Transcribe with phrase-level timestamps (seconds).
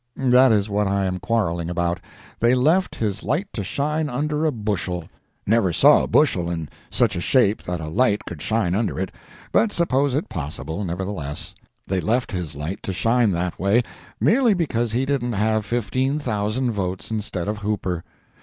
[0.17, 1.99] That is what I am quarrelling about.
[2.39, 7.21] They left his light to shine under a bushel—never saw a bushel in such a
[7.21, 9.11] shape that a light could shine under it,
[9.51, 13.83] but suppose it possible, nevertheless—they left his light to shine that way,
[14.19, 18.03] merely because he didn't have 15,000 votes instead of Hooper.